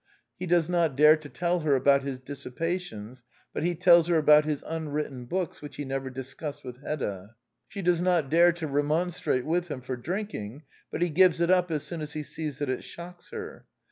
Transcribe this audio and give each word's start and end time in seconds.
He 0.39 0.47
does 0.47 0.67
not 0.67 0.95
dare 0.95 1.15
to 1.17 1.29
tell 1.29 1.59
her 1.59 1.75
about 1.75 2.01
his 2.01 2.17
dissipations; 2.17 3.23
but 3.53 3.61
he 3.61 3.75
tells 3.75 4.07
her 4.07 4.15
about 4.15 4.45
his 4.45 4.63
unwritten 4.65 5.25
books, 5.25 5.61
which 5.61 5.75
he 5.75 5.85
never 5.85 6.09
discussed 6.09 6.63
with 6.63 6.81
Hedda. 6.81 7.35
She 7.67 7.83
does 7.83 8.01
not 8.01 8.27
dare 8.27 8.51
to 8.53 8.65
remonstrate 8.67 9.45
with 9.45 9.67
him 9.67 9.81
for 9.81 9.95
drinking; 9.95 10.63
but 10.91 11.03
he 11.03 11.11
gives 11.11 11.39
it 11.39 11.51
up 11.51 11.69
as 11.69 11.83
soon 11.83 12.01
as 12.01 12.13
he 12.13 12.23
sees 12.23 12.57
that 12.57 12.67
it 12.67 12.83
shocks 12.83 13.29
her. 13.29 13.67